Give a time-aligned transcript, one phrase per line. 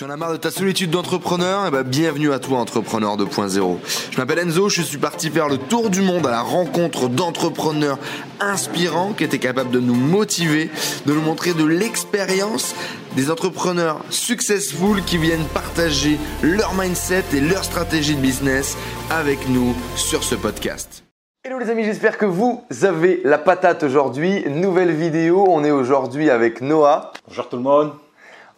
[0.00, 1.66] Tu en as marre de ta solitude d'entrepreneur?
[1.68, 3.76] Eh ben, bienvenue à toi, Entrepreneur 2.0.
[4.10, 7.98] Je m'appelle Enzo, je suis parti faire le tour du monde à la rencontre d'entrepreneurs
[8.40, 10.70] inspirants qui étaient capables de nous motiver,
[11.04, 12.74] de nous montrer de l'expérience,
[13.14, 18.78] des entrepreneurs successful qui viennent partager leur mindset et leur stratégie de business
[19.10, 21.04] avec nous sur ce podcast.
[21.44, 24.48] Hello les amis, j'espère que vous avez la patate aujourd'hui.
[24.48, 27.12] Nouvelle vidéo, on est aujourd'hui avec Noah.
[27.28, 27.92] Bonjour tout le monde.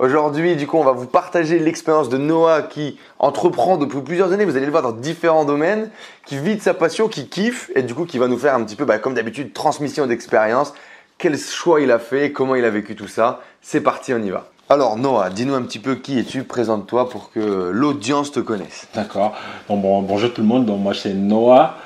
[0.02, 4.44] Aujourd'hui, du coup, on va vous partager l'expérience de Noah qui entreprend depuis plusieurs années,
[4.44, 5.90] vous allez le voir dans différents domaines,
[6.26, 8.64] qui vit de sa passion, qui kiffe et du coup qui va nous faire un
[8.64, 10.74] petit peu, bah, comme d'habitude, transmission d'expérience.
[11.18, 13.42] Quel choix il a fait, comment il a vécu tout ça.
[13.60, 14.48] C'est parti, on y va.
[14.68, 18.88] Alors Noah, dis-nous un petit peu qui es-tu, présente-toi pour que l'audience te connaisse.
[18.96, 19.36] D'accord.
[19.68, 21.76] bon, bonjour tout le monde, donc moi c'est Noah.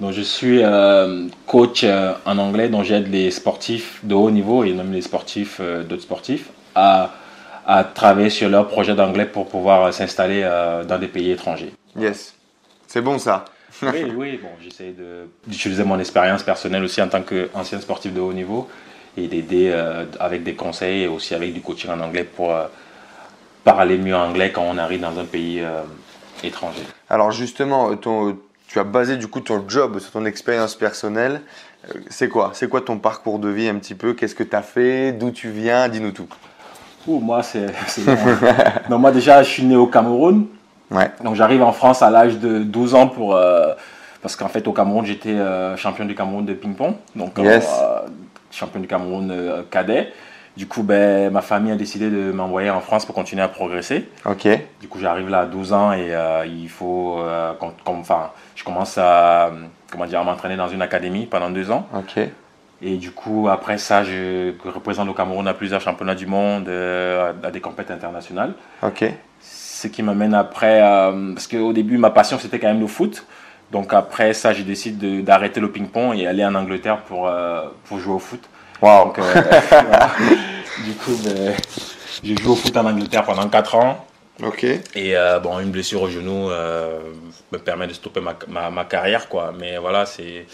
[0.00, 4.64] Donc, je suis euh, coach euh, en anglais, dont j'aide les sportifs de haut niveau
[4.64, 7.10] et même les sportifs euh, d'autres sportifs à
[7.66, 11.72] à travailler sur leur projet d'anglais pour pouvoir s'installer euh, dans des pays étrangers.
[11.98, 12.34] Yes,
[12.86, 13.44] c'est bon ça.
[13.82, 14.94] oui, oui, bon, j'essaie
[15.46, 18.68] d'utiliser mon expérience personnelle aussi en tant qu'ancien sportif de haut niveau
[19.16, 22.66] et d'aider euh, avec des conseils et aussi avec du coaching en anglais pour euh,
[23.64, 25.60] parler mieux anglais quand on arrive dans un pays
[26.44, 26.82] étranger.
[27.10, 31.40] Alors justement, ton, tu as basé du coup ton job sur ton expérience personnelle.
[32.08, 32.52] C'est quoi?
[32.54, 34.14] C'est quoi ton parcours de vie un petit peu?
[34.14, 35.10] Qu'est-ce que tu as fait?
[35.12, 35.88] D'où tu viens?
[35.88, 36.28] Dis-nous tout
[37.08, 37.66] moi, c'est.
[38.88, 38.98] bon.
[38.98, 40.46] moi, déjà, je suis né au Cameroun.
[40.90, 41.10] Ouais.
[41.22, 43.34] Donc, j'arrive en France à l'âge de 12 ans pour.
[43.34, 43.72] Euh,
[44.22, 46.94] parce qu'en fait, au Cameroun, j'étais euh, champion du Cameroun de ping-pong.
[47.14, 47.60] Donc, euh,
[48.50, 49.32] champion du Cameroun
[49.70, 50.12] cadet.
[50.56, 54.08] Du coup, ben, ma famille a décidé de m'envoyer en France pour continuer à progresser.
[54.24, 54.48] Ok.
[54.80, 56.12] Du coup, j'arrive là à 12 ans et
[56.46, 57.20] il faut.
[57.84, 59.50] enfin, je commence à,
[59.90, 61.86] comment dire, à m'entraîner dans une académie pendant deux ans.
[61.94, 62.26] Ok.
[62.82, 67.32] Et du coup, après ça, je représente le Cameroun à plusieurs championnats du monde, euh,
[67.42, 68.52] à des compétitions internationales.
[68.82, 69.04] Ok.
[69.40, 73.24] Ce qui m'amène après, euh, parce qu'au début, ma passion, c'était quand même le foot.
[73.72, 77.98] Donc après ça, j'ai décidé d'arrêter le ping-pong et aller en Angleterre pour, euh, pour
[77.98, 78.42] jouer au foot.
[78.82, 79.14] Wow.
[80.84, 81.54] du coup, ben,
[82.22, 84.06] j'ai joué au foot en Angleterre pendant 4 ans.
[84.42, 84.64] Ok.
[84.94, 89.52] Et bon, une blessure au genou me permet de stopper ma, ma, ma carrière, quoi.
[89.58, 90.44] Mais voilà, c'est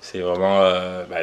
[0.00, 1.18] c'est vraiment euh, bah,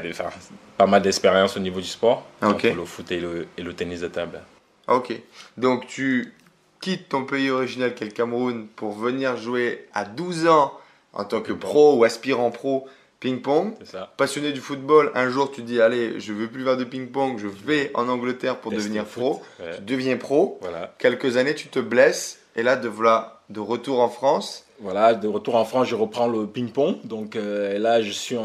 [0.78, 2.26] pas mal d'expérience au niveau du sport.
[2.42, 4.42] le foot et le, et le, tennis de table.
[4.88, 5.14] Ok.
[5.58, 6.34] Donc tu
[6.82, 10.74] quittes ton pays original qui est le Cameroun pour venir jouer à 12 ans
[11.14, 12.88] en tant que pro ou aspirant pro
[13.20, 13.74] ping-pong.
[14.18, 17.48] Passionné du football, un jour tu dis allez, je veux plus faire de ping-pong, je
[17.48, 19.42] vais en Angleterre pour devenir pro.
[19.78, 20.60] Tu deviens pro.
[20.62, 20.94] Voilà.
[21.00, 25.28] Quelques années, tu te blesses et là de voilà de retour en France voilà, de
[25.30, 26.98] retour en France, je reprends le ping-pong.
[27.06, 28.36] Donc euh, là, je suis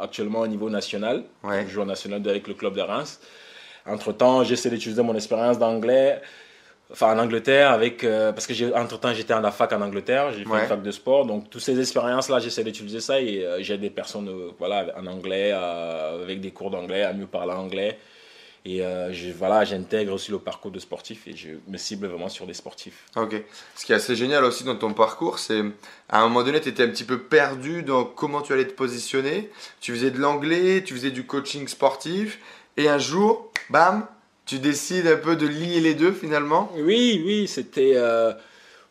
[0.00, 1.22] actuellement au niveau national.
[1.44, 3.20] Je joue au national avec le club de Reims.
[3.86, 6.20] Entre-temps, j'essaie d'utiliser mon expérience d'anglais,
[6.92, 10.44] enfin en Angleterre, avec, euh, parce que entre-temps, j'étais en la fac en Angleterre, j'ai
[10.44, 11.24] fait une fac de sport.
[11.24, 14.28] Donc toutes ces expériences-là, j'essaie d'utiliser ça et euh, j'ai des personnes
[14.58, 17.96] voilà, en anglais, avec des cours d'anglais, à mieux parler anglais.
[18.64, 22.28] Et euh, je, voilà, j'intègre aussi le parcours de sportif et je me cible vraiment
[22.28, 23.04] sur des sportifs.
[23.16, 23.34] Ok.
[23.74, 25.62] Ce qui est assez génial aussi dans ton parcours, c'est
[26.08, 28.72] à un moment donné, tu étais un petit peu perdu dans comment tu allais te
[28.72, 29.50] positionner.
[29.80, 32.38] Tu faisais de l'anglais, tu faisais du coaching sportif.
[32.76, 34.06] Et un jour, bam,
[34.44, 37.92] tu décides un peu de lier les deux finalement Oui, oui, c'était.
[37.96, 38.32] Euh,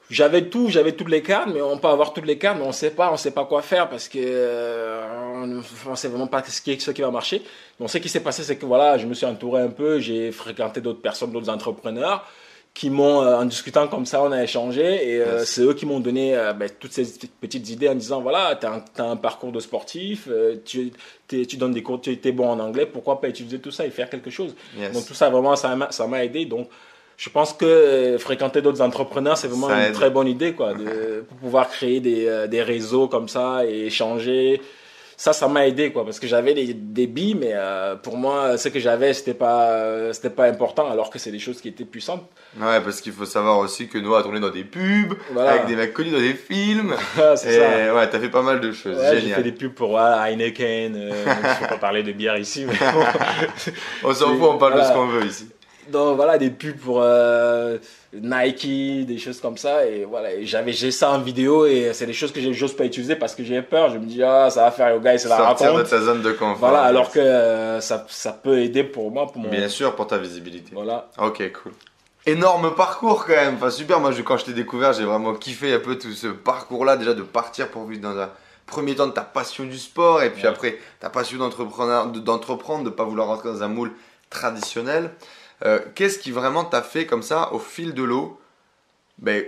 [0.10, 2.72] j'avais tout, j'avais toutes les cartes, mais on peut avoir toutes les cartes, mais on
[2.72, 6.44] sait pas, on sait pas quoi faire parce que euh, on, ne sait vraiment pas
[6.44, 7.42] ce qui, ce qui va marcher.
[7.80, 10.32] Donc ce qui s'est passé, c'est que voilà, je me suis entouré un peu, j'ai
[10.32, 12.26] fréquenté d'autres personnes, d'autres entrepreneurs
[12.74, 15.88] qui m'ont, euh, en discutant comme ça, on a échangé et euh, c'est eux qui
[15.88, 17.06] m'ont donné ben, toutes ces
[17.42, 20.30] petites idées en disant voilà, tu as, un parcours de sportif,
[20.64, 20.94] tu,
[21.28, 23.90] tu donnes des cours, tu es bon en anglais, pourquoi pas utiliser tout ça et
[23.90, 24.56] faire quelque chose.
[24.94, 26.46] Donc tout ça, vraiment, ça m'a aidé.
[26.46, 26.70] Donc
[27.18, 31.26] je pense que euh, fréquenter d'autres entrepreneurs, c'est vraiment une très bonne idée, quoi, de,
[31.28, 34.62] pour pouvoir créer des, euh, des, réseaux comme ça et échanger.
[35.20, 38.56] Ça, ça m'a aidé, quoi, parce que j'avais des, des billes, mais euh, pour moi,
[38.60, 41.86] ce que j'avais, c'était pas, c'était pas important, alors que c'est des choses qui étaient
[41.86, 42.22] puissantes.
[42.62, 45.76] Ouais, parce qu'il faut savoir aussi que nous, a tourné dans des pubs, avec des
[45.76, 46.96] mecs connus dans des films.
[47.36, 47.96] c'est ça.
[47.96, 48.96] Ouais, t'as fait pas mal de choses.
[48.96, 50.94] Ouais, j'ai fait des pubs pour Heineken.
[50.94, 52.76] je vais pas parler de bière ici, mais
[54.04, 55.48] on s'en fout, on parle de ce qu'on veut ici
[55.92, 57.78] donc voilà des pubs pour euh,
[58.14, 59.86] Nike des choses comme ça.
[59.86, 63.16] Et voilà j'avais j'ai ça en vidéo et c'est des choses que j'ose pas utiliser
[63.16, 63.90] parce que j'ai peur.
[63.90, 66.22] Je me dis ah ça va faire yoga et c'est la sortir de ta zone
[66.22, 69.50] de confort voilà alors que euh, ça, ça peut aider pour moi pour mon...
[69.50, 70.72] bien sûr pour ta visibilité.
[70.74, 71.10] Voilà.
[71.18, 71.74] Ok cool.
[72.26, 73.56] Énorme parcours quand même.
[73.56, 74.00] Enfin super.
[74.00, 77.14] Moi quand je t'ai découvert j'ai vraiment kiffé un peu tout ce parcours là déjà
[77.14, 78.30] de partir pour vivre dans un
[78.68, 82.90] premier temps de ta passion du sport et puis après ta passion d'entreprendre d'entreprendre de
[82.90, 83.94] pas vouloir rentrer dans un moule
[84.30, 85.12] traditionnel
[85.66, 88.40] euh, qu'est-ce qui vraiment t'a fait comme ça, au fil de l'eau,
[89.18, 89.44] ben,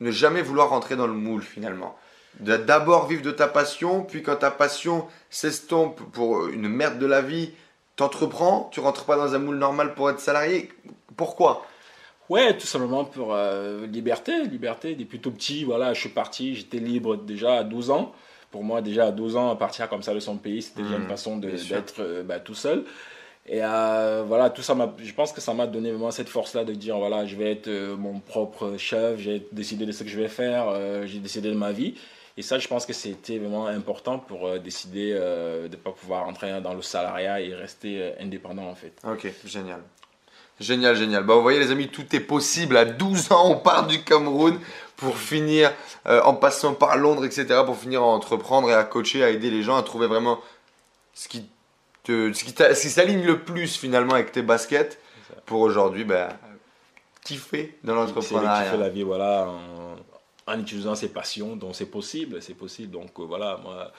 [0.00, 1.96] ne jamais vouloir rentrer dans le moule finalement?
[2.40, 7.20] D'abord vivre de ta passion, puis quand ta passion s'estompe pour une merde de la
[7.20, 7.52] vie,
[7.96, 10.70] t'entreprends, tu rentres pas dans un moule normal pour être salarié?
[11.16, 11.66] Pourquoi?
[12.28, 14.94] Ouais, tout simplement pour euh, liberté, liberté.
[14.94, 18.12] Depuis tout petit, voilà, je suis parti, j'étais libre déjà à 12 ans.
[18.50, 21.04] Pour moi, déjà à 12 ans, partir comme ça de son pays, c'était déjà une
[21.04, 22.84] mmh, façon d'être euh, bah, tout seul.
[23.46, 26.74] Et euh, voilà, tout ça, je pense que ça m'a donné vraiment cette force-là de
[26.74, 30.28] dire voilà, je vais être mon propre chef, j'ai décidé de ce que je vais
[30.28, 31.94] faire, j'ai décidé de ma vie.
[32.36, 36.60] Et ça, je pense que c'était vraiment important pour décider de ne pas pouvoir entrer
[36.60, 38.92] dans le salariat et rester indépendant en fait.
[39.04, 39.80] Ok, génial.
[40.60, 41.24] Génial, génial.
[41.24, 42.76] Bah, vous voyez, les amis, tout est possible.
[42.76, 44.58] À 12 ans, on part du Cameroun
[44.96, 45.72] pour finir
[46.06, 49.50] euh, en passant par Londres, etc., pour finir à entreprendre et à coacher, à aider
[49.50, 50.38] les gens à trouver vraiment
[51.14, 51.44] ce qui
[52.02, 54.98] te, ce qui, qui s'aligne le plus finalement avec tes baskets
[55.46, 56.30] pour aujourd'hui, bah,
[57.24, 58.64] kiffer dans l'entrepreneuriat.
[58.64, 59.48] Kiffer la vie, voilà,
[60.46, 62.92] en, utilisant ses passions, donc c'est possible, c'est possible.
[62.92, 63.92] Donc euh, voilà, moi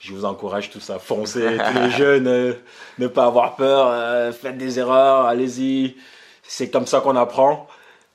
[0.00, 2.54] je vous encourage tous à foncer, tous les jeunes, euh,
[2.98, 5.96] ne pas avoir peur, euh, faites des erreurs, allez-y.
[6.42, 7.68] C'est comme ça qu'on apprend.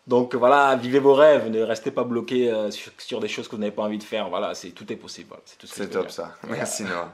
[0.07, 3.61] Donc voilà, vivez vos rêves, ne restez pas bloqués euh, sur, des choses que vous
[3.61, 4.29] n'avez pas envie de faire.
[4.29, 5.35] Voilà, c'est tout est possible.
[5.63, 6.35] c'est top ça.
[6.47, 7.11] Merci Noah.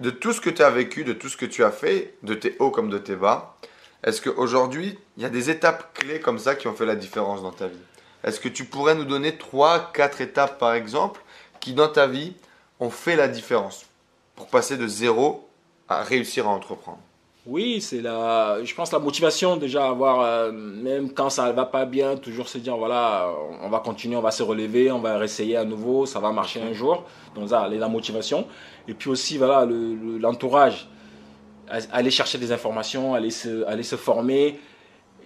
[0.00, 2.34] De tout ce que tu as vécu, de tout ce que tu as fait, de
[2.34, 3.56] tes hauts comme de tes bas,
[4.02, 7.42] est-ce qu'aujourd'hui, il y a des étapes clés comme ça qui ont fait la différence
[7.42, 7.78] dans ta vie?
[8.22, 11.22] Est-ce que tu pourrais nous donner trois, quatre étapes par exemple
[11.60, 12.34] qui dans ta vie
[12.80, 13.86] ont fait la différence
[14.34, 15.48] pour passer de zéro
[15.88, 17.00] à réussir à entreprendre?
[17.46, 21.66] Oui, c'est la, je pense la motivation déjà avoir, euh, même quand ça ne va
[21.66, 23.30] pas bien, toujours se dire voilà,
[23.62, 26.62] on va continuer, on va se relever, on va réessayer à nouveau, ça va marcher
[26.62, 27.04] un jour.
[27.34, 28.46] Donc ça, la motivation.
[28.88, 30.88] Et puis aussi voilà l'entourage,
[31.68, 34.58] aller chercher des informations, aller se, aller se former,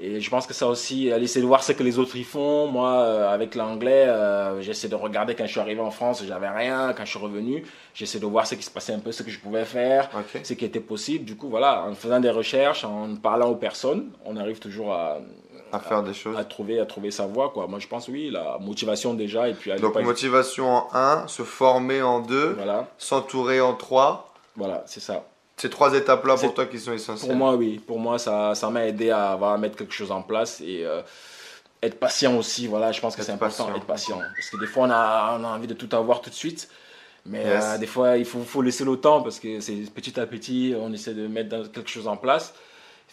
[0.01, 2.25] et je pense que ça aussi, aller essayer de voir ce que les autres y
[2.25, 2.67] font.
[2.69, 6.49] Moi, euh, avec l'anglais, euh, j'essaie de regarder quand je suis arrivé en France, j'avais
[6.49, 6.93] rien.
[6.97, 7.65] Quand je suis revenu,
[7.95, 10.09] j'essaie de voir ce qui se passait un peu, ce que je pouvais faire,
[10.43, 11.25] ce qui était possible.
[11.25, 15.19] Du coup, voilà, en faisant des recherches, en parlant aux personnes, on arrive toujours à,
[15.73, 16.37] à faire des choses.
[16.37, 17.67] À trouver, à trouver sa voie, quoi.
[17.67, 19.49] Moi, je pense, oui, la motivation déjà.
[19.49, 22.87] Et puis, Donc, motivation en 1, se former en 2, voilà.
[22.99, 24.33] s'entourer en 3.
[24.57, 25.25] Voilà, c'est ça.
[25.59, 27.81] Ces trois étapes-là pour toi qui sont essentielles Pour moi, oui.
[27.85, 31.03] Pour moi, ça, ça m'a aidé à, mettre quelque chose en place et euh,
[31.83, 32.69] être patient aussi.
[32.69, 34.19] Voilà, je pense que c'est important d'être patient.
[34.19, 36.69] Parce que des fois, on a, on a, envie de tout avoir tout de suite.
[37.27, 40.27] Mais euh, des fois, il faut, faut, laisser le temps parce que c'est petit à
[40.27, 42.55] petit, on essaie de mettre quelque chose en place.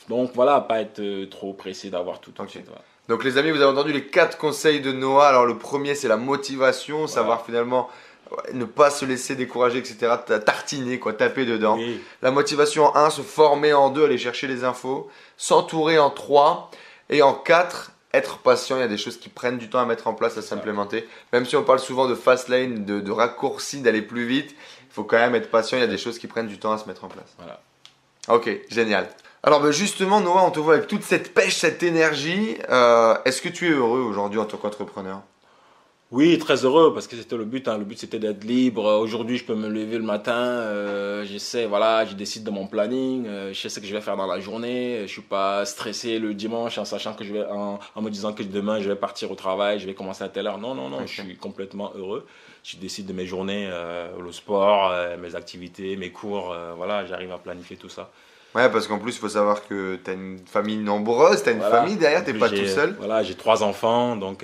[0.07, 2.31] Donc voilà, pas être euh, trop pressé d'avoir tout.
[2.38, 2.63] Okay.
[3.09, 5.27] Donc les amis, vous avez entendu les quatre conseils de Noah.
[5.27, 7.89] Alors le premier, c'est la motivation, savoir finalement
[8.54, 10.13] ne pas se laisser décourager, etc.
[10.45, 11.77] Tartiner, quoi, taper dedans.
[12.22, 15.10] La motivation en 1, se former en 2, aller chercher les infos.
[15.38, 16.72] S'entourer en 3.
[17.10, 18.77] Et en 4, être patient.
[18.77, 21.07] Il y a des choses qui prennent du temps à mettre en place, à s'implémenter.
[21.33, 24.56] Même si on parle souvent de fast lane, de, de raccourci, d'aller plus vite,
[24.89, 25.78] il faut quand même être patient.
[25.78, 27.36] Il y a des choses qui prennent du temps à se mettre en place.
[27.38, 27.62] Voilà.
[28.28, 29.07] Ok, génial.
[29.44, 32.57] Alors ben, justement, Noah, on te voit avec toute cette pêche, cette énergie.
[32.69, 35.21] Euh, est-ce que tu es heureux aujourd'hui en tant qu'entrepreneur?
[36.12, 37.68] Oui, très heureux parce que c'était le but.
[37.68, 37.80] Hein.
[37.80, 38.86] Le but c'était d'être libre.
[39.00, 40.34] Aujourd'hui, je peux me lever le matin.
[40.36, 43.25] Euh, j'essaie, voilà, je décide de mon planning.
[43.25, 45.02] Euh, je sais ce que je vais faire dans la journée.
[45.02, 48.44] Je suis pas stressé le dimanche en sachant que je vais, en, me disant que
[48.44, 50.60] demain je vais partir au travail, je vais commencer à telle heure.
[50.60, 51.07] Non, non, non.
[51.07, 52.28] Je suis complètement heureux.
[52.64, 56.56] Je décide de mes journées, euh, le sport, mes activités, mes cours.
[56.78, 58.12] voilà, j'arrive à planifier tout ça.
[58.56, 61.52] Ouais, parce qu'en plus, il faut savoir que tu as une famille nombreuse, tu as
[61.52, 62.95] une famille derrière, tu n'es pas tout seul.
[62.97, 64.44] Voilà, j'ai trois enfants, donc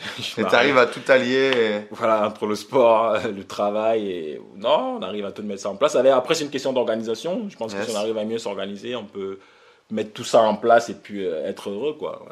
[0.38, 1.82] et tu arrives à tout allier.
[1.90, 4.10] Voilà, entre le sport, le travail.
[4.10, 4.40] Et...
[4.56, 5.94] Non, on arrive à tout mettre ça en place.
[5.96, 7.48] Après, c'est une question d'organisation.
[7.48, 9.38] Je pense que si on arrive à mieux s'organiser, on peut
[9.90, 11.94] mettre tout ça en place et puis euh, être heureux.
[11.98, 12.22] quoi.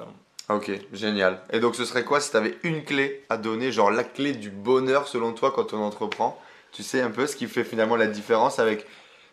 [0.49, 1.41] Ok, génial.
[1.53, 4.33] Et donc, ce serait quoi si tu avais une clé à donner, genre la clé
[4.33, 6.41] du bonheur selon toi quand on entreprend?
[6.73, 8.87] Tu sais un peu ce qui fait finalement la différence avec.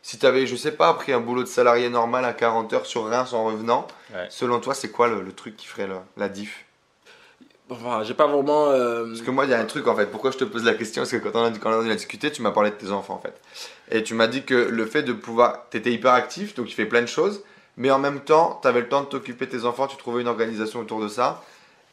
[0.06, 2.86] Si tu avais, je sais pas, pris un boulot de salarié normal à 40 heures
[2.86, 3.88] sur Reims en revenant,
[4.30, 6.64] selon toi, c'est quoi le, truc qui ferait la diff?
[7.72, 8.70] Enfin, j'ai pas vraiment.
[8.70, 10.06] Euh, Parce que moi, il y a un truc en fait.
[10.06, 11.02] Pourquoi je te pose la question?
[11.02, 13.16] Parce que quand on, a, quand on a discuté, tu m'as parlé de tes enfants
[13.16, 13.34] en fait.
[13.90, 15.66] Et tu m'as dit que le fait de pouvoir.
[15.72, 17.44] Tu étais hyper actif, donc tu fais plein de choses.
[17.76, 20.22] Mais en même temps, tu avais le temps de t'occuper de tes enfants, tu trouvais
[20.22, 21.42] une organisation autour de ça.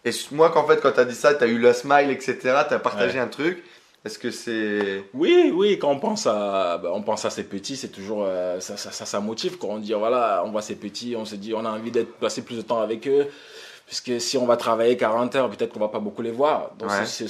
[0.05, 2.37] Et moi, qu'en fait, quand tu as dit ça, tu as eu le smile, etc.
[2.69, 3.65] Tu as partagé un truc.
[4.05, 5.05] Est-ce que c'est.
[5.15, 8.25] Oui, oui, quand on pense à, bah, on pense à ces petits, c'est toujours.
[8.27, 9.59] Euh, ça, ça, ça, motive.
[9.59, 12.13] Quand on dit, voilà, on voit ces petits, on se dit, on a envie d'être
[12.15, 13.29] passer plus de temps avec eux
[13.93, 16.71] Puisque si on va travailler 40 heures, peut-être qu'on va pas beaucoup les voir.
[16.79, 17.05] Donc Ouais.
[17.05, 17.27] c'est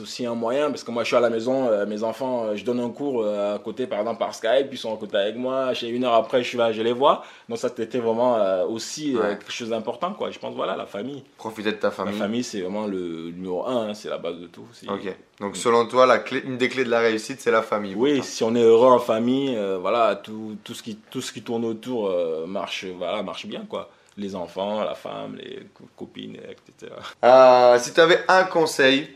[0.00, 2.56] aussi un moyen, parce que moi je suis à la maison, euh, mes enfants, euh,
[2.56, 5.18] je donne un cours euh, à côté, par exemple par Skype, ils sont à côté
[5.18, 5.74] avec moi.
[5.74, 7.22] Chez une heure après, je suis là, je les vois.
[7.50, 9.36] Donc ça c'était vraiment euh, aussi Ouais.
[9.36, 10.30] quelque chose d'important, quoi.
[10.30, 11.22] Je pense voilà, la famille.
[11.36, 12.18] Profiter de ta La famille.
[12.18, 14.64] famille c'est vraiment le numéro un, hein, c'est la base de tout.
[14.88, 15.14] Ok.
[15.38, 17.94] Donc selon toi, la clé, une des clés de la réussite, c'est la famille.
[17.94, 21.42] Oui, si on est heureux en famille, voilà, tout, tout, ce qui, tout ce qui
[21.42, 22.10] tourne autour
[22.46, 23.90] marche, voilà, marche bien, quoi.
[24.16, 26.92] Les enfants, la femme, les co- copines, etc.
[27.24, 29.08] Euh, si tu avais un conseil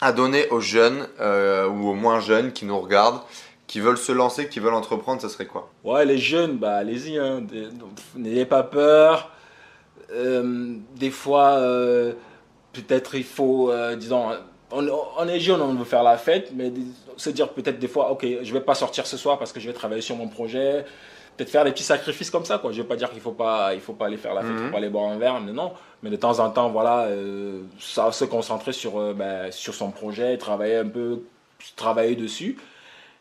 [0.00, 3.20] à donner aux jeunes euh, ou aux moins jeunes qui nous regardent,
[3.66, 5.68] qui veulent se lancer, qui veulent entreprendre, ça serait quoi?
[5.84, 7.42] Ouais, les jeunes, bah allez-y, hein,
[8.16, 9.30] n'ayez pas peur.
[10.10, 11.58] Euh, des fois,
[12.72, 14.30] peut-être il faut, disons,
[14.70, 14.88] on,
[15.18, 16.72] on est jeune, on veut faire la fête, mais
[17.18, 19.66] se dire peut-être des fois, ok, je vais pas sortir ce soir parce que je
[19.66, 20.84] vais travailler sur mon projet.
[21.38, 22.72] Peut-être faire des petits sacrifices comme ça, quoi.
[22.72, 24.56] Je vais pas dire qu'il faut pas, il faut pas aller faire la fête, il
[24.56, 24.66] Mhm.
[24.66, 25.72] faut pas aller boire un verre, mais non.
[26.02, 29.90] Mais de temps en temps, voilà, euh, ça, se concentrer sur, euh, bah, sur son
[29.92, 31.20] projet, travailler un peu,
[31.76, 32.58] travailler dessus.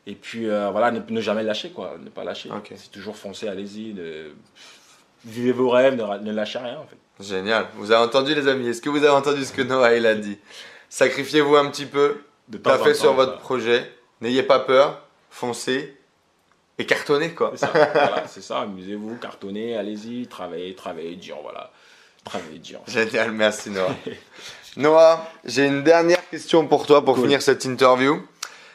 [0.08, 2.50] Et puis euh, voilà, ne, ne jamais lâcher quoi, ne pas lâcher.
[2.50, 2.72] Ok.
[2.76, 4.32] C'est toujours foncer, allez-y, ne-
[5.26, 6.98] vivez vos rêves, ne, lâchez rien en fait.
[7.24, 7.68] Génial.
[7.76, 8.68] Vous avez entendu les amis?
[8.70, 10.38] Est-ce que vous avez entendu ce que Noah il a dit?
[10.90, 13.42] Sacrifiez-vous un petit peu, De taffez temps, sur votre voilà.
[13.42, 15.97] projet, n'ayez pas peur, foncez
[16.80, 17.52] et cartonnez quoi.
[17.56, 21.72] C'est ça, voilà, c'est ça, amusez-vous, cartonnez, allez-y, travaillez, travaillez dur, voilà.
[22.24, 22.80] Travaillez dur.
[22.88, 23.96] Génial, merci Noah.
[24.78, 27.24] Noah, j'ai une dernière question pour toi pour Cool.
[27.24, 28.22] finir cette interview.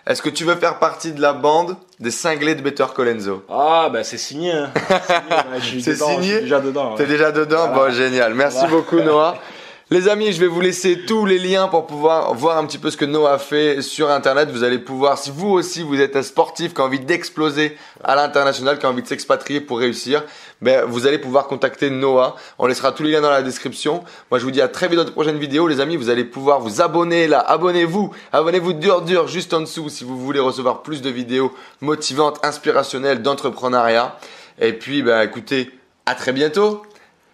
[0.04, 3.88] Est-ce que tu veux faire partie de la bande des cinglés de Better Colenso Ah
[3.92, 4.72] bah c'est signé, hein.
[4.74, 6.96] C'est signé, ouais, je suis signé déjà dedans.
[6.96, 7.08] T'es ouais.
[7.08, 7.68] déjà dedans?
[7.72, 7.90] Voilà.
[7.90, 8.34] Bon, génial.
[8.34, 8.74] Merci Voilà.
[8.74, 9.38] beaucoup, Noah.
[9.92, 12.88] Les amis, je vais vous laisser tous les liens pour pouvoir voir un petit peu
[12.90, 14.48] ce que Noah fait sur Internet.
[14.50, 18.16] Vous allez pouvoir, si vous aussi vous êtes un sportif qui a envie d'exploser à
[18.16, 20.24] l'international, qui a envie de s'expatrier pour réussir,
[20.62, 22.36] ben, vous allez pouvoir contacter Noah.
[22.58, 24.02] On laissera tous les liens dans la description.
[24.30, 25.68] Moi, je vous dis à très vite dans de prochaines vidéos.
[25.68, 27.40] Les amis, vous allez pouvoir vous abonner là.
[27.40, 28.14] Abonnez-vous.
[28.32, 33.20] Abonnez-vous dur dur juste en dessous si vous voulez recevoir plus de vidéos motivantes, inspirationnelles
[33.20, 34.16] d'entrepreneuriat.
[34.58, 35.70] Et puis, ben, écoutez,
[36.06, 36.80] à très bientôt.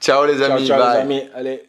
[0.00, 0.66] Ciao les Ciao, amis.
[0.66, 0.94] ciao bye.
[0.94, 1.68] les amis, allez.